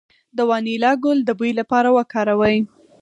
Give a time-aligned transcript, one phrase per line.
[0.37, 2.57] د وانیلا ګل د بوی لپاره وکاروئ